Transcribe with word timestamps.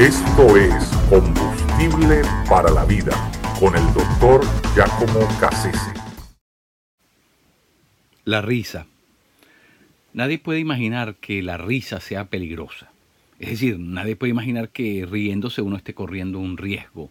Esto 0.00 0.56
es 0.56 0.86
Combustible 1.10 2.22
para 2.48 2.70
la 2.70 2.86
Vida 2.86 3.12
con 3.60 3.76
el 3.76 3.84
doctor 3.92 4.40
Giacomo 4.74 5.28
Cassese. 5.38 5.92
La 8.24 8.40
risa. 8.40 8.86
Nadie 10.14 10.38
puede 10.38 10.58
imaginar 10.58 11.16
que 11.16 11.42
la 11.42 11.58
risa 11.58 12.00
sea 12.00 12.30
peligrosa. 12.30 12.90
Es 13.38 13.50
decir, 13.50 13.78
nadie 13.78 14.16
puede 14.16 14.30
imaginar 14.30 14.70
que 14.70 15.04
riéndose 15.04 15.60
uno 15.60 15.76
esté 15.76 15.92
corriendo 15.92 16.38
un 16.38 16.56
riesgo, 16.56 17.10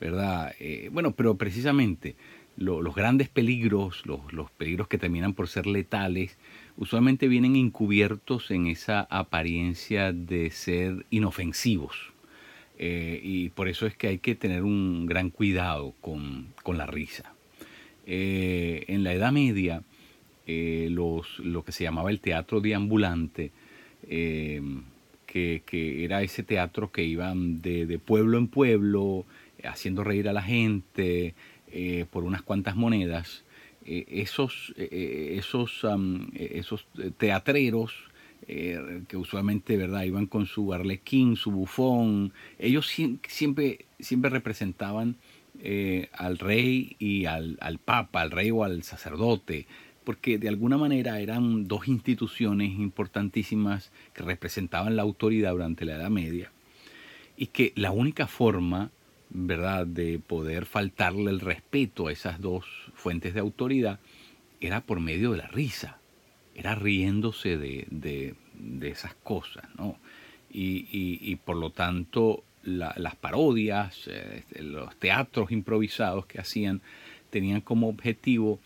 ¿verdad? 0.00 0.54
Eh, 0.60 0.88
bueno, 0.90 1.10
pero 1.12 1.34
precisamente 1.34 2.16
los 2.56 2.94
grandes 2.94 3.28
peligros, 3.28 4.06
los, 4.06 4.32
los 4.32 4.50
peligros 4.52 4.88
que 4.88 4.96
terminan 4.96 5.34
por 5.34 5.46
ser 5.46 5.66
letales, 5.66 6.38
usualmente 6.78 7.28
vienen 7.28 7.54
encubiertos 7.56 8.50
en 8.50 8.66
esa 8.66 9.02
apariencia 9.10 10.14
de 10.14 10.50
ser 10.50 11.04
inofensivos. 11.10 12.09
Eh, 12.82 13.20
y 13.22 13.50
por 13.50 13.68
eso 13.68 13.86
es 13.86 13.94
que 13.94 14.08
hay 14.08 14.18
que 14.20 14.34
tener 14.34 14.62
un 14.62 15.04
gran 15.04 15.28
cuidado 15.28 15.92
con, 16.00 16.54
la 16.66 16.86
risa. 16.86 17.34
Eh, 18.06 18.86
en 18.88 19.04
la 19.04 19.12
Edad 19.12 19.32
Media, 19.32 19.82
eh, 20.46 20.88
los, 20.90 21.40
lo 21.40 21.62
que 21.62 21.72
se 21.72 21.84
llamaba 21.84 22.10
el 22.10 22.20
teatro 22.20 22.62
deambulante, 22.62 23.52
que, 24.06 25.62
era 25.76 26.22
ese 26.22 26.42
teatro 26.42 26.90
que 26.90 27.04
iban 27.04 27.60
de, 27.60 27.98
pueblo 27.98 28.38
en 28.38 28.48
pueblo, 28.48 29.26
haciendo 29.62 30.02
reír 30.02 30.26
a 30.30 30.32
la 30.32 30.42
gente 30.42 31.34
por 32.10 32.24
unas 32.24 32.40
cuantas 32.40 32.76
monedas, 32.76 33.44
esos, 33.84 34.72
esos, 34.78 35.86
esos 36.34 36.86
teatreros 37.18 38.09
eh, 38.48 39.02
que 39.06 39.16
usualmente 39.16 39.76
verdad 39.76 40.02
iban 40.02 40.26
con 40.26 40.46
su 40.46 40.72
arlequín, 40.72 41.36
su 41.36 41.50
bufón, 41.50 42.32
ellos 42.58 42.86
siempre, 42.86 43.86
siempre 43.98 44.30
representaban 44.30 45.16
eh, 45.62 46.08
al 46.12 46.38
rey 46.38 46.96
y 46.98 47.26
al, 47.26 47.58
papa, 47.84 48.22
al 48.22 48.30
rey 48.30 48.50
o 48.50 48.64
al 48.64 48.82
sacerdote, 48.82 49.66
porque 50.04 50.38
de 50.38 50.48
alguna 50.48 50.78
manera 50.78 51.20
eran 51.20 51.68
dos 51.68 51.86
instituciones 51.86 52.70
importantísimas 52.70 53.92
que 54.14 54.22
representaban 54.22 54.96
la 54.96 55.02
autoridad 55.02 55.52
durante 55.52 55.84
la 55.84 55.96
Edad 55.96 56.10
Media 56.10 56.50
y 57.36 57.48
que 57.48 57.72
la 57.76 57.90
única 57.90 58.26
forma, 58.26 58.90
¿verdad?, 59.28 59.86
de 59.86 60.18
poder 60.18 60.64
faltarle 60.64 61.30
el 61.30 61.40
respeto 61.40 62.06
a 62.06 62.12
esas 62.12 62.40
dos 62.40 62.64
fuentes 62.94 63.34
de 63.34 63.40
autoridad 63.40 64.00
era 64.60 64.80
por 64.80 64.98
medio 65.00 65.32
de 65.32 65.38
la 65.38 65.48
risa 65.48 65.99
era 66.54 66.74
riéndose 66.74 67.56
de, 67.56 67.86
de, 67.90 68.88
esas 68.88 69.14
cosas, 69.14 69.64
¿no? 69.76 69.98
Y, 70.52 70.88
y, 70.90 71.36
por 71.36 71.56
lo 71.56 71.70
tanto 71.70 72.42
las 72.64 73.16
parodias, 73.16 74.08
eh, 74.08 74.42
los 74.60 74.94
teatros 74.96 75.52
improvisados 75.52 76.26
que 76.26 76.40
hacían, 76.40 76.82
tenían 77.30 77.60
como 77.60 77.88
objetivo 77.88 78.60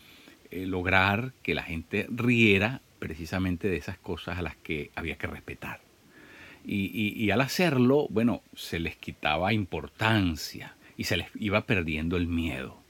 eh, 0.51 0.65
lograr 0.65 1.33
que 1.43 1.53
la 1.53 1.63
gente 1.63 2.07
riera 2.09 2.81
precisamente 2.99 3.67
de 3.67 3.77
esas 3.77 3.97
cosas 3.97 4.39
a 4.39 4.41
las 4.41 4.55
que 4.57 4.91
había 4.95 5.17
que 5.17 5.27
respetar. 5.27 5.79
Y, 6.65 7.13
y, 7.15 7.29
al 7.29 7.41
hacerlo, 7.41 8.07
bueno, 8.09 8.41
se 8.55 8.79
les 8.79 8.95
quitaba 8.95 9.53
importancia 9.53 10.75
y 10.97 11.03
se 11.03 11.17
les 11.17 11.27
iba 11.35 11.67
perdiendo 11.67 12.17
el 12.17 12.25
miedo. 12.25 12.81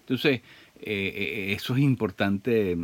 Entonces, 0.00 0.40
eh, 0.80 1.52
eso 1.54 1.74
es 1.76 1.82
importante 1.82 2.74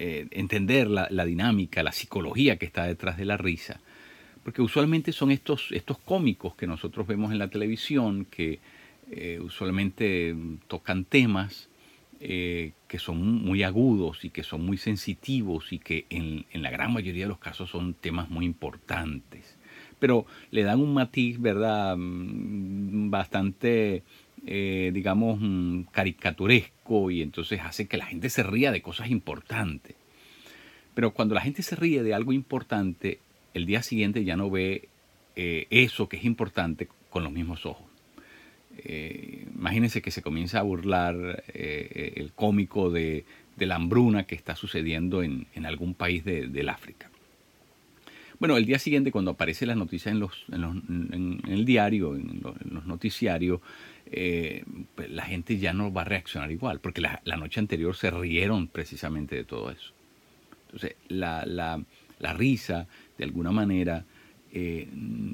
eh, 0.00 0.26
entender 0.30 0.88
la, 0.88 1.24
dinámica, 1.24 1.82
la 1.82 1.92
psicología 1.92 2.56
que 2.56 2.66
está 2.66 2.84
detrás 2.86 3.16
de 3.16 3.24
la 3.26 3.36
risa. 3.36 3.80
Porque 4.42 4.62
usualmente 4.62 5.12
son 5.12 5.30
estos, 5.30 5.68
estos 5.70 5.98
cómicos 5.98 6.54
que 6.54 6.66
nosotros 6.66 7.06
vemos 7.06 7.30
en 7.32 7.38
la 7.38 7.48
televisión, 7.48 8.24
que 8.24 8.58
usualmente 9.40 10.36
tocan 10.68 11.04
temas 11.04 11.68
que 12.20 12.98
son 12.98 13.42
muy 13.42 13.64
agudos 13.64 14.24
y 14.24 14.30
que 14.30 14.44
son 14.44 14.64
muy 14.64 14.78
sensitivos 14.78 15.72
y 15.72 15.78
que 15.78 16.06
en, 16.10 16.46
en, 16.52 16.62
la 16.62 16.70
gran 16.70 16.92
mayoría 16.92 17.24
de 17.24 17.28
los 17.28 17.38
casos 17.38 17.70
son 17.70 17.92
temas 17.94 18.30
muy 18.30 18.46
importantes. 18.46 19.56
Pero 19.98 20.26
le 20.50 20.62
dan 20.62 20.80
un 20.80 20.94
matiz, 20.94 21.40
¿verdad? 21.40 21.96
Mm, 21.98 23.10
bastante 23.10 24.04
eh, 24.46 24.90
digamos, 24.94 25.38
mm, 25.40 25.82
caricaturesco 25.90 27.10
y 27.10 27.20
entonces 27.20 27.60
hace 27.60 27.86
que 27.86 27.98
la 27.98 28.06
gente 28.06 28.30
se 28.30 28.42
ría 28.42 28.72
de 28.72 28.80
cosas 28.80 29.10
importantes. 29.10 29.96
Pero 31.00 31.14
cuando 31.14 31.34
la 31.34 31.40
gente 31.40 31.62
se 31.62 31.76
ríe 31.76 32.02
de 32.02 32.12
algo 32.12 32.30
importante, 32.30 33.20
el 33.54 33.64
día 33.64 33.82
siguiente 33.82 34.22
ya 34.22 34.36
no 34.36 34.50
ve 34.50 34.90
eh, 35.34 35.66
eso 35.70 36.10
que 36.10 36.18
es 36.18 36.26
importante 36.26 36.90
con 37.08 37.24
los 37.24 37.32
mismos 37.32 37.64
ojos. 37.64 37.86
Eh, 38.76 39.46
imagínense 39.56 40.02
que 40.02 40.10
se 40.10 40.20
comienza 40.20 40.58
a 40.58 40.62
burlar 40.62 41.42
el 41.54 42.32
cómico 42.34 42.90
de, 42.90 43.24
la 43.56 43.76
hambruna 43.76 44.24
que 44.24 44.34
está 44.34 44.54
sucediendo 44.54 45.22
en, 45.22 45.46
algún 45.64 45.94
país 45.94 46.22
del 46.22 46.68
África. 46.68 47.10
Bueno, 48.38 48.58
el 48.58 48.66
día 48.66 48.78
siguiente, 48.78 49.10
cuando 49.10 49.30
aparece 49.30 49.64
la 49.64 49.74
noticia 49.74 50.12
en, 50.12 50.20
los, 50.20 50.44
en, 50.52 51.40
el 51.48 51.64
diario, 51.64 52.14
en 52.14 52.42
los, 52.42 52.84
noticiarios, 52.84 53.62
eh, 54.04 54.64
pues 54.94 55.08
la 55.08 55.24
gente 55.24 55.56
ya 55.56 55.72
no 55.72 55.90
va 55.90 56.02
a 56.02 56.04
reaccionar 56.04 56.50
igual, 56.50 56.78
porque 56.80 57.00
la, 57.00 57.36
noche 57.38 57.58
anterior 57.58 57.96
se 57.96 58.10
rieron 58.10 58.68
precisamente 58.68 59.34
de 59.34 59.44
todo 59.44 59.70
eso. 59.70 59.94
Entonces, 60.72 60.96
la, 61.08 61.84
risa, 62.34 62.86
de 63.18 63.24
alguna 63.24 63.50
manera, 63.50 64.04
eh, 64.52 64.88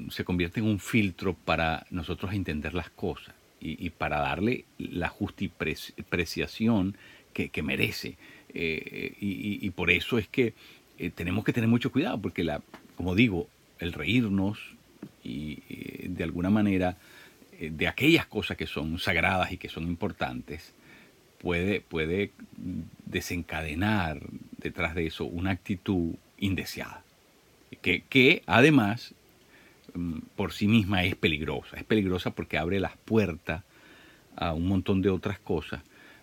se 0.09 0.23
convierte 0.23 0.59
en 0.59 0.67
un 0.67 0.79
filtro 0.79 1.33
para 1.33 1.85
nosotros 1.89 2.33
entender 2.33 2.73
las 2.73 2.89
cosas 2.89 3.33
y, 3.59 3.89
para 3.89 4.19
darle 4.19 4.65
la 4.77 5.09
justipreciación 5.09 6.95
que, 7.33 7.49
que 7.49 7.63
merece. 7.63 8.17
Eh, 8.53 9.15
y, 9.19 9.69
por 9.71 9.91
eso 9.91 10.17
es 10.17 10.27
que 10.27 10.53
tenemos 11.15 11.43
que 11.43 11.53
tener 11.53 11.69
mucho 11.69 11.91
cuidado, 11.91 12.19
porque 12.19 12.43
la, 12.43 12.61
como 12.95 13.13
digo, 13.15 13.47
el 13.79 13.93
reírnos 13.93 14.59
y 15.23 15.59
eh, 15.69 16.07
de 16.09 16.23
alguna 16.23 16.49
manera 16.49 16.97
eh, 17.59 17.71
de 17.73 17.87
aquellas 17.87 18.25
cosas 18.25 18.57
que 18.57 18.67
son 18.67 18.99
sagradas 18.99 19.51
y 19.51 19.57
que 19.57 19.69
son 19.69 19.83
importantes, 19.83 20.73
puede, 21.39 21.81
puede 21.81 22.31
desencadenar 23.05 24.21
detrás 24.67 24.95
de 24.95 25.07
eso 25.07 25.25
una 25.25 25.51
actitud 25.51 26.15
indeseada, 26.37 27.03
que, 27.81 28.01
que 28.01 28.43
además 28.45 29.13
mm, 29.93 30.19
por 30.35 30.53
sí 30.53 30.67
misma 30.67 31.03
es 31.03 31.15
peligrosa. 31.15 31.77
Es 31.77 31.83
peligrosa 31.83 32.31
porque 32.31 32.57
abre 32.57 32.79
las 32.79 32.97
puertas 32.97 33.63
a 34.35 34.53
un 34.53 34.67
montón 34.67 35.01
de 35.01 35.09
otras 35.09 35.39
cosas, 35.39 35.81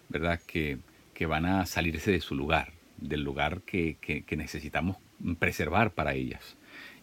¿verdad? 0.08 0.40
Que, 0.46 0.78
que 1.14 1.26
van 1.26 1.46
a 1.46 1.66
salirse 1.66 2.10
de 2.10 2.20
su 2.20 2.34
lugar, 2.34 2.72
del 2.98 3.22
lugar 3.22 3.62
que, 3.62 3.96
que 4.00 4.36
necesitamos 4.36 4.96
preservar 5.38 5.92
para 5.92 6.14
ellas 6.14 6.56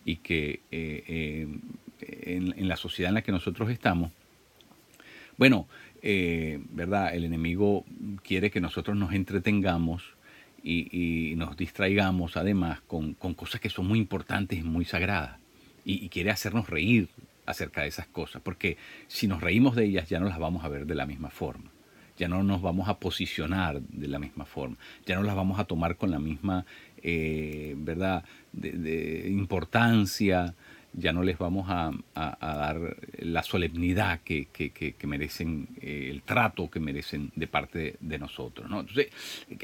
y 0.05 0.17
que 0.17 0.61
eh, 0.71 1.03
eh, 1.07 1.47
en, 1.99 2.67
la 2.67 2.77
sociedad 2.77 3.09
en 3.09 3.15
la 3.15 3.21
que 3.21 3.31
nosotros 3.31 3.69
estamos, 3.69 4.11
bueno, 5.37 5.67
eh, 6.01 6.59
¿verdad? 6.71 7.15
El 7.15 7.25
enemigo 7.25 7.85
quiere 8.23 8.51
que 8.51 8.61
nosotros 8.61 8.97
nos 8.97 9.13
entretengamos 9.13 10.03
y, 10.63 11.33
nos 11.37 11.57
distraigamos 11.57 12.37
además 12.37 12.81
con, 12.81 13.13
cosas 13.13 13.61
que 13.61 13.69
son 13.69 13.87
muy 13.87 13.99
importantes 13.99 14.59
y 14.59 14.63
muy 14.63 14.85
sagradas. 14.85 15.37
Y, 15.85 16.09
quiere 16.09 16.31
hacernos 16.31 16.69
reír 16.69 17.09
acerca 17.45 17.81
de 17.81 17.87
esas 17.87 18.07
cosas, 18.07 18.41
porque 18.41 18.77
si 19.07 19.27
nos 19.27 19.41
reímos 19.41 19.75
de 19.75 19.85
ellas 19.85 20.07
ya 20.09 20.19
no 20.19 20.27
las 20.27 20.39
vamos 20.39 20.63
a 20.63 20.69
ver 20.69 20.85
de 20.85 20.95
la 20.95 21.05
misma 21.05 21.29
forma. 21.29 21.71
Ya 22.17 22.27
no 22.27 22.43
nos 22.43 22.61
vamos 22.61 22.87
a 22.87 22.99
posicionar 22.99 23.81
de 23.81 24.07
la 24.07 24.19
misma 24.19 24.45
forma, 24.45 24.77
ya 25.07 25.15
no 25.15 25.23
las 25.23 25.35
vamos 25.35 25.59
a 25.59 25.63
tomar 25.63 25.95
con 25.95 26.11
la 26.11 26.19
misma 26.19 26.65
eh, 27.03 27.73
¿verdad? 27.77 28.23
De, 28.51 29.27
importancia, 29.29 30.53
ya 30.93 31.13
no 31.13 31.23
les 31.23 31.37
vamos 31.37 31.67
a, 31.69 31.91
dar 32.13 32.97
la 33.19 33.43
solemnidad 33.43 34.21
que, 34.21 34.47
merecen, 35.03 35.69
eh, 35.81 36.09
el 36.11 36.23
trato 36.23 36.69
que 36.69 36.79
merecen 36.79 37.31
de 37.35 37.47
parte 37.47 37.95
de, 37.99 38.19
nosotros. 38.19 38.69
¿no? 38.69 38.81
Entonces, 38.81 39.07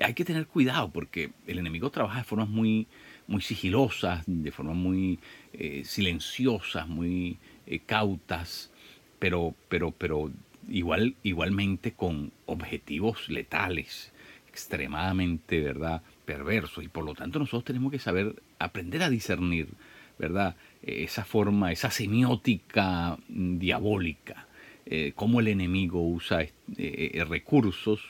hay 0.02 0.14
que 0.14 0.26
tener 0.26 0.48
cuidado 0.48 0.90
porque 0.90 1.32
el 1.46 1.60
enemigo 1.60 1.90
trabaja 1.90 2.20
de 2.20 2.24
formas 2.24 2.50
muy, 2.50 2.88
muy 3.28 3.42
sigilosas, 3.42 4.24
de 4.26 4.52
formas 4.52 4.76
muy 4.76 5.20
eh, 5.54 5.84
silenciosas, 5.86 6.88
muy 6.88 7.38
cautas, 7.86 8.72
pero, 9.20 9.54
pero, 9.68 9.92
pero 9.92 10.32
igual, 10.70 11.16
igualmente 11.24 11.92
con 11.92 12.32
objetivos 12.46 13.30
letales, 13.30 14.14
extremadamente, 14.48 15.62
¿verdad? 15.62 16.02
perverso 16.28 16.82
y 16.82 16.90
por 16.90 17.06
lo 17.06 17.16
tanto 17.16 17.40
nosotros 17.40 17.64
tenemos 17.64 17.92
que 17.92 18.00
saber 18.00 18.36
aprender 18.60 19.02
a 19.02 19.10
discernir, 19.10 19.70
¿verdad? 20.18 20.56
Esa 20.82 21.26
forma, 21.26 21.72
esa 21.72 21.92
semiótica 21.92 23.18
mm, 23.28 23.58
diabólica, 23.60 24.48
eh, 24.86 25.12
cómo 25.16 25.40
el 25.40 25.50
enemigo 25.50 26.02
usa 26.02 26.44
eh, 26.44 26.52
eh, 26.78 27.26
recursos 27.26 28.02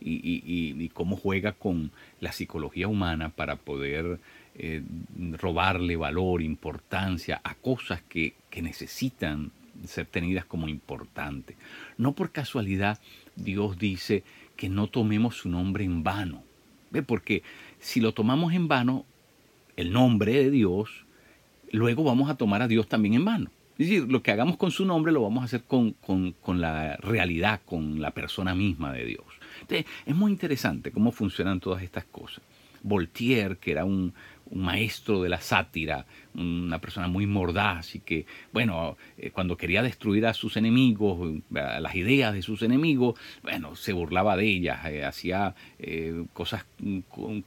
y, 0.00 0.88
cómo 0.92 1.16
juega 1.16 1.52
con 1.52 1.92
la 2.20 2.32
psicología 2.32 2.88
humana 2.88 3.30
para 3.30 3.56
poder 3.56 4.20
robarle 5.32 5.96
valor, 5.96 6.42
importancia 6.42 7.40
a 7.42 7.54
cosas 7.54 8.02
que, 8.02 8.34
necesitan 8.60 9.50
ser 9.86 10.06
tenidas 10.06 10.44
como 10.44 10.68
importantes. 10.68 11.56
No 11.96 12.12
por 12.12 12.32
casualidad 12.32 13.00
Dios 13.34 13.78
dice 13.78 14.22
que 14.56 14.68
no 14.68 14.88
tomemos 14.88 15.36
su 15.36 15.48
nombre 15.48 15.84
en 15.84 16.02
vano. 16.02 16.44
¿Ve? 16.90 17.02
Porque 17.02 17.42
si 17.80 18.00
lo 18.00 18.12
tomamos 18.12 18.52
en 18.52 18.68
vano, 18.68 19.06
el 19.76 19.92
nombre 19.92 20.34
de 20.34 20.50
Dios, 20.50 21.04
luego 21.74 22.04
vamos 22.04 22.30
a 22.30 22.36
tomar 22.36 22.62
a 22.62 22.68
Dios 22.68 22.88
también 22.88 23.14
en 23.14 23.24
vano. 23.24 23.50
Es 23.72 23.88
decir, 23.88 24.06
lo 24.08 24.22
que 24.22 24.30
hagamos 24.30 24.56
con 24.56 24.70
su 24.70 24.84
nombre 24.84 25.12
lo 25.12 25.22
vamos 25.22 25.42
a 25.42 25.46
hacer 25.46 25.64
con, 25.64 25.92
con 25.92 26.60
la 26.60 26.96
realidad, 26.98 27.60
con 27.64 28.00
la 28.00 28.12
persona 28.12 28.54
misma 28.54 28.92
de 28.92 29.04
Dios. 29.04 29.24
Entonces, 29.62 29.86
es 30.06 30.14
muy 30.14 30.30
interesante 30.30 30.92
cómo 30.92 31.10
funcionan 31.10 31.58
todas 31.58 31.82
estas 31.82 32.04
cosas. 32.04 32.42
Voltaire, 32.82 33.56
que 33.56 33.72
era 33.72 33.84
un, 33.84 34.12
maestro 34.52 35.22
de 35.22 35.28
la 35.28 35.40
sátira, 35.40 36.06
una 36.34 36.78
persona 36.78 37.08
muy 37.08 37.26
mordaz 37.26 37.94
y 37.94 38.00
que, 38.00 38.26
bueno, 38.52 38.96
eh, 39.16 39.30
cuando 39.30 39.56
quería 39.56 39.82
destruir 39.82 40.26
a 40.26 40.34
sus 40.34 40.56
enemigos, 40.56 41.42
a 41.54 41.80
las 41.80 41.94
ideas 41.94 42.34
de 42.34 42.42
sus 42.42 42.62
enemigos, 42.62 43.18
bueno, 43.42 43.74
se 43.76 43.92
burlaba 43.92 44.36
de 44.36 44.46
ellas, 44.46 44.84
eh, 44.86 45.04
hacía 45.04 45.54
eh, 45.78 46.24
cosas, 46.32 46.66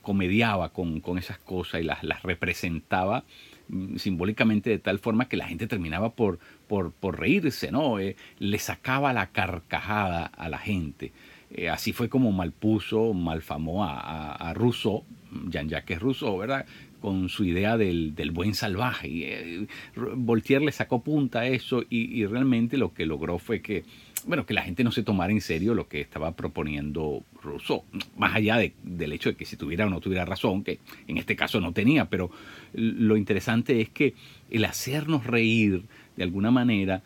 comediaba 0.01 0.69
con, 0.69 1.01
esas 1.17 1.39
cosas 1.39 1.81
y 1.81 1.83
las, 1.83 2.03
las 2.03 2.23
representaba 2.23 3.23
mm, 3.67 3.97
simbólicamente 3.97 4.69
de 4.69 4.79
tal 4.79 4.99
forma 4.99 5.27
que 5.27 5.38
la 5.38 5.47
gente 5.47 5.67
terminaba 5.67 6.11
por, 6.11 6.39
por, 6.67 6.91
por 6.91 7.19
reírse, 7.19 7.71
¿no? 7.71 7.97
le 8.39 8.59
sacaba 8.59 9.13
la 9.13 9.27
carcajada 9.27 10.25
a 10.25 10.49
la 10.49 10.57
gente. 10.57 11.11
Eh, 11.49 11.69
así 11.69 11.94
fue 11.94 12.09
como 12.09 12.31
malpuso, 12.31 13.13
malfamó 13.13 13.85
a, 13.85 14.33
a, 14.33 14.53
Rousseau, 14.53 15.05
Jean-Jacques 15.49 15.99
Rousseau, 15.99 16.38
¿verdad? 16.38 16.65
Con 17.01 17.29
su 17.29 17.45
idea 17.45 17.77
del, 17.77 18.13
buen 18.33 18.53
salvaje. 18.53 19.07
Y, 19.07 19.23
eh, 19.23 19.67
Voltaire 19.95 20.65
le 20.65 20.71
sacó 20.71 21.03
punta 21.03 21.41
a 21.41 21.47
eso 21.47 21.83
y, 21.89 22.25
realmente 22.25 22.77
lo 22.77 22.94
que 22.94 23.05
logró 23.05 23.39
fue 23.39 23.61
que, 23.61 23.83
bueno, 24.25 24.45
que 24.45 24.53
la 24.53 24.63
gente 24.63 24.83
no 24.83 24.91
se 24.91 25.03
tomara 25.03 25.31
en 25.31 25.41
serio 25.41 25.73
lo 25.73 25.88
que 25.88 26.01
estaba 26.01 26.35
proponiendo 26.35 27.23
Rousseau. 27.41 27.83
Más 28.17 28.35
allá 28.35 28.57
del 28.83 29.13
hecho 29.13 29.29
de 29.29 29.35
que 29.35 29.45
si 29.45 29.57
tuviera 29.57 29.85
o 29.85 29.89
no 29.89 30.01
tuviera 30.01 30.25
razón, 30.25 30.63
que 30.63 30.79
en 31.07 31.17
este 31.17 31.35
caso 31.35 31.61
no 31.61 31.71
tenía, 31.71 32.05
pero 32.05 32.31
lo 32.73 33.15
interesante 33.15 33.79
es 33.81 33.89
que 33.89 34.15
el 34.49 34.65
hacernos 34.65 35.25
reír 35.25 35.83
de 36.15 36.23
alguna 36.23 36.51
manera 36.51 37.03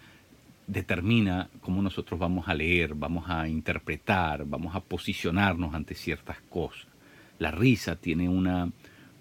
determina 0.71 1.49
cómo 1.59 1.81
nosotros 1.81 2.19
vamos 2.19 2.47
a 2.47 2.53
leer, 2.53 2.95
vamos 2.95 3.25
a 3.27 3.47
interpretar, 3.47 4.45
vamos 4.45 4.73
a 4.73 4.79
posicionarnos 4.79 5.73
ante 5.73 5.95
ciertas 5.95 6.37
cosas. 6.49 6.87
La 7.39 7.51
risa 7.51 7.97
tiene 7.97 8.29
una, 8.29 8.71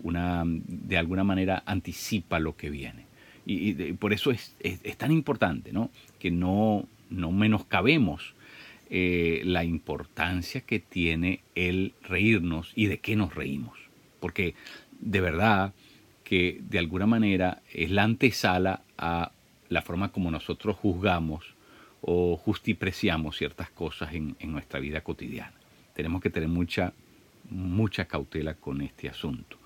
una 0.02 0.44
de 0.47 0.99
alguna 0.99 1.25
manera 1.25 1.62
anticipa 1.67 2.38
lo 2.38 2.56
que 2.56 2.70
viene. 2.70 3.06
Y, 3.47 3.93
por 3.94 4.12
eso 4.12 4.31
es, 4.31 4.55
tan 4.97 5.11
importante 5.11 5.73
¿no? 5.73 5.91
que 6.19 6.31
no, 6.31 6.87
no 7.08 7.32
menoscabemos 7.32 8.35
eh, 8.91 9.43
la 9.44 9.64
importancia 9.64 10.61
que 10.61 10.79
tiene 10.79 11.41
el 11.55 11.94
reírnos 12.02 12.73
y 12.75 12.87
de 12.87 12.99
qué 12.99 13.17
nos 13.17 13.35
reímos. 13.35 13.79
Porque 14.20 14.55
de 15.00 15.20
verdad 15.20 15.73
que 16.25 16.61
de 16.62 16.79
alguna 16.79 17.06
manera 17.06 17.62
es 17.73 17.91
la 17.91 18.05
antesala 18.05 18.82
a 18.99 19.32
la 19.69 19.82
forma 19.82 20.12
como 20.12 20.31
nosotros 20.31 20.76
juzgamos 20.76 21.55
o 22.03 22.37
justipreciamos 22.37 23.37
ciertas 23.37 23.70
cosas 23.70 24.14
en, 24.14 24.37
nuestra 24.43 24.81
vida 24.81 25.03
cotidiana. 25.03 25.53
Tenemos 25.94 26.20
que 26.20 26.31
tener 26.31 26.49
mucha, 26.49 26.93
mucha 27.50 28.06
cautela 28.06 28.55
con 28.55 28.81
este 28.81 29.08
asunto. 29.08 29.58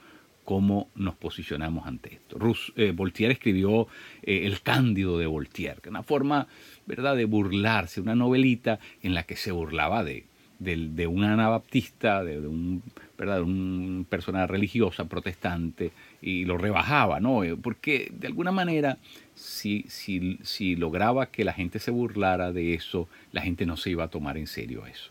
¿Cómo 0.45 0.91
nos 0.95 1.15
posicionamos 1.15 1.87
ante 1.87 2.15
esto? 2.15 2.39
Eh, 2.77 2.93
Voltaire 2.95 3.33
escribió 3.33 3.89
eh, 4.23 4.43
El 4.45 4.61
Cándido 4.61 5.19
de 5.19 5.27
Voltaire, 5.27 5.81
una 5.89 6.03
forma 6.03 6.47
¿verdad? 6.87 7.17
de 7.17 7.25
burlarse, 7.25 8.03
una 8.03 8.15
novelita 8.15 8.79
en 9.03 9.15
la 9.15 9.23
que 9.23 9.37
se 9.37 9.53
burlaba 9.53 10.05
de, 10.05 10.27
de, 10.59 11.07
un 11.07 11.25
anabaptista, 11.25 12.23
de, 12.23 12.47
un, 12.47 12.83
¿verdad? 13.17 13.43
de 13.43 14.05
persona 14.05 14.47
religiosa, 14.47 15.07
protestante, 15.07 15.93
y 16.21 16.45
lo 16.45 16.59
rebajaba, 16.59 17.21
¿no? 17.21 17.43
Eh, 17.43 17.57
porque 17.57 18.13
de 18.13 18.27
alguna 18.27 18.53
manera, 18.53 18.99
si, 19.35 19.87
si, 19.89 20.39
si 20.43 20.77
lograba 20.77 21.27
que 21.27 21.45
la 21.45 21.55
gente 21.55 21.79
se 21.79 21.91
burlara 21.91 22.53
de 22.53 22.75
eso, 22.75 23.09
la 23.33 23.41
gente 23.41 23.65
no 23.65 23.79
se 23.79 23.91
iba 23.91 24.05
a 24.05 24.09
tomar 24.09 24.37
en 24.37 24.47
serio 24.47 24.85
eso. 24.85 25.11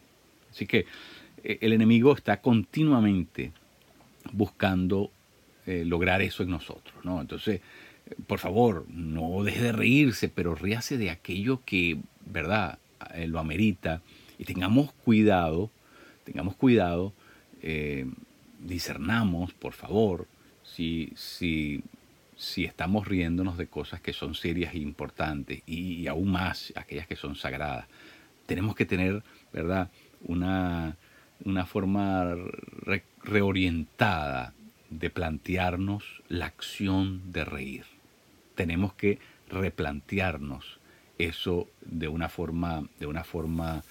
Así 0.51 0.68
que 0.68 0.86
el 1.44 1.74
enemigo 1.74 2.13
está 2.13 2.39
continuamente 2.39 3.51
buscando 4.31 5.12
eh, 5.65 5.83
lograr 5.86 6.21
eso 6.21 6.44
en 6.44 6.50
nosotros, 6.50 7.04
¿no? 7.04 7.21
Entonces, 7.21 7.62
por 8.27 8.39
favor, 8.39 8.86
no 8.89 9.44
deje 9.44 9.62
de 9.62 9.71
reírse, 9.71 10.30
pero 10.30 10.56
ríase 10.56 10.98
de 10.98 11.10
aquello 11.10 11.62
que, 11.65 12.00
¿verdad?, 12.25 12.80
lo 13.27 13.39
amerita 13.39 14.01
y 14.38 14.45
tengamos 14.45 14.94
cuidado, 14.94 15.69
tengamos 16.24 16.56
cuidado, 16.56 17.13
eh, 17.62 18.06
discernamos, 18.60 19.54
por 19.54 19.74
favor, 19.74 20.27
si, 20.63 21.12
si, 21.15 21.83
si 22.36 22.65
estamos 22.65 23.07
riéndonos 23.07 23.57
de 23.57 23.68
cosas 23.68 24.01
que 24.01 24.13
son 24.13 24.36
serias 24.36 24.74
e 24.74 24.80
importantes 24.80 25.62
y, 25.65 26.07
aún 26.07 26.31
más 26.31 26.74
aquellas 26.75 27.07
que 27.07 27.15
son 27.15 27.36
sagradas. 27.36 27.88
Tenemos 28.45 28.75
que 28.75 28.86
tener, 28.86 29.24
¿verdad?, 29.51 29.89
una, 30.25 30.98
una 31.44 31.65
forma 31.65 32.36
reorientada 33.24 34.54
de 34.99 35.09
plantearnos 35.09 36.21
la 36.27 36.45
acción 36.45 37.31
de 37.31 37.45
reír. 37.45 37.85
Tenemos 38.55 38.93
que 38.93 39.19
replantearnos 39.49 40.79
eso 41.17 41.67
de 41.81 42.07
una 42.07 42.29
forma, 42.29 42.87
de 42.99 43.05
una 43.05 43.23
forma 43.23 43.83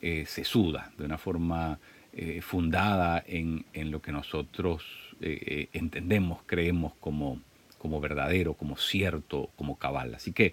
eh, 0.00 0.24
sesuda, 0.26 0.92
de 0.98 1.04
una 1.04 1.18
forma 1.18 1.78
eh, 2.12 2.40
fundada 2.42 3.22
en, 3.26 3.64
lo 3.90 4.00
que 4.00 4.12
nosotros 4.12 4.84
eh, 5.20 5.68
entendemos, 5.72 6.40
creemos 6.46 6.94
como, 7.00 7.40
como 7.78 8.00
verdadero, 8.00 8.54
como 8.54 8.76
cierto, 8.76 9.50
como 9.56 9.76
cabal. 9.76 10.14
Así 10.14 10.32
que, 10.32 10.52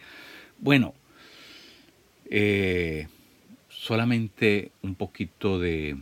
bueno, 0.59 0.94
solamente 3.69 4.71
un 4.81 4.95
poquito 4.95 5.59
de, 5.59 5.97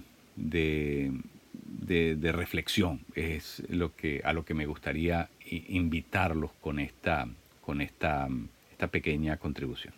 de, 1.91 2.31
reflexión 2.31 3.01
es 3.15 3.63
lo 3.69 3.95
que, 3.95 4.21
a 4.23 4.33
lo 4.33 4.45
que 4.45 4.53
me 4.53 4.65
gustaría 4.65 5.29
invitarlos 5.45 6.51
con 6.61 6.79
esta, 6.79 7.27
con 7.59 7.81
esta, 7.81 8.27
esta 8.71 8.87
pequeña 8.87 9.37
contribución. 9.37 9.93